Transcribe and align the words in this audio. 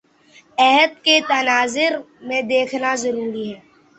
عہد 0.57 0.91
کے 1.05 1.15
تناظر 1.29 1.91
میں 2.27 2.41
دیکھنا 2.53 2.91
ضروری 3.03 3.45
ہے 3.51 3.59